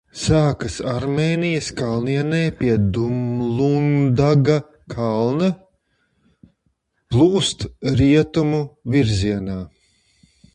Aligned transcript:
Sākas 0.19 0.75
Armēnijas 0.91 1.67
kalnienē 1.81 2.39
pie 2.61 2.77
Dumludaga 2.95 4.55
kalna, 4.95 5.51
plūst 7.13 7.67
rietumu 8.01 8.63
virzienā. 8.97 9.61